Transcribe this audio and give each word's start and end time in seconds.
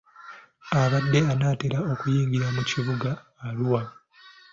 Abadde 0.81 1.19
anaatera 1.33 1.79
okuyingira 1.91 2.47
mu 2.55 2.61
kibuga 2.69 3.09
Arua. 3.47 3.81